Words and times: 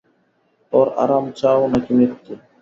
ওর 0.73 0.87
আরাম 1.03 1.25
চাও 1.39 1.61
নাকি 1.73 1.91
মৃত্যু? 1.97 2.33